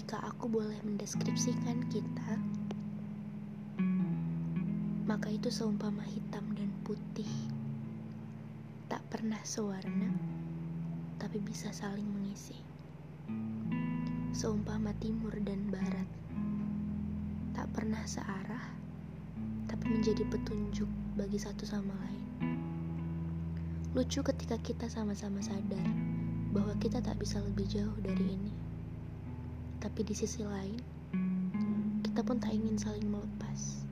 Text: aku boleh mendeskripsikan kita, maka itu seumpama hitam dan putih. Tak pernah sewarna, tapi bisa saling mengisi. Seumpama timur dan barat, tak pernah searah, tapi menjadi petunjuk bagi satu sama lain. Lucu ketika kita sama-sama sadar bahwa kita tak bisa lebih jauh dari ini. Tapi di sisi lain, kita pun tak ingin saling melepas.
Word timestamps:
aku 0.00 0.48
boleh 0.48 0.80
mendeskripsikan 0.88 1.84
kita, 1.92 2.40
maka 5.04 5.28
itu 5.28 5.52
seumpama 5.52 6.00
hitam 6.08 6.48
dan 6.56 6.72
putih. 6.80 7.28
Tak 8.88 9.04
pernah 9.12 9.36
sewarna, 9.44 10.08
tapi 11.20 11.44
bisa 11.44 11.68
saling 11.76 12.08
mengisi. 12.08 12.56
Seumpama 14.32 14.96
timur 14.96 15.36
dan 15.44 15.68
barat, 15.68 16.08
tak 17.52 17.68
pernah 17.76 18.00
searah, 18.08 18.72
tapi 19.68 19.92
menjadi 19.92 20.24
petunjuk 20.24 20.88
bagi 21.20 21.36
satu 21.36 21.68
sama 21.68 21.92
lain. 22.00 22.24
Lucu 23.92 24.24
ketika 24.24 24.56
kita 24.56 24.88
sama-sama 24.88 25.44
sadar 25.44 25.84
bahwa 26.56 26.72
kita 26.80 27.04
tak 27.04 27.20
bisa 27.20 27.44
lebih 27.44 27.68
jauh 27.68 28.00
dari 28.00 28.40
ini. 28.40 28.71
Tapi 29.82 30.06
di 30.06 30.14
sisi 30.14 30.46
lain, 30.46 30.78
kita 32.06 32.22
pun 32.22 32.38
tak 32.38 32.54
ingin 32.54 32.78
saling 32.78 33.10
melepas. 33.10 33.82